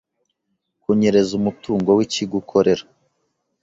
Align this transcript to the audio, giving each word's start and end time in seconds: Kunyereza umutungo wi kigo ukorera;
Kunyereza 0.81 1.31
umutungo 1.39 1.89
wi 1.97 2.05
kigo 2.13 2.35
ukorera; 2.41 2.83